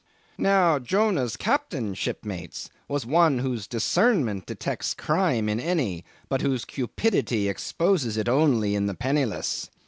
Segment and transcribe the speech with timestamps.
[0.39, 7.47] "Now Jonah's Captain, shipmates, was one whose discernment detects crime in any, but whose cupidity
[7.47, 9.69] exposes it only in the penniless.